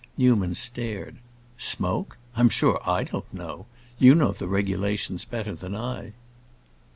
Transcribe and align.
Newman 0.17 0.55
stared. 0.55 1.17
"Smoke? 1.59 2.17
I'm 2.35 2.49
sure 2.49 2.81
I 2.89 3.03
don't 3.03 3.31
know. 3.31 3.67
You 3.99 4.15
know 4.15 4.31
the 4.31 4.47
regulations 4.47 5.25
better 5.25 5.53
than 5.53 5.75
I." 5.75 6.13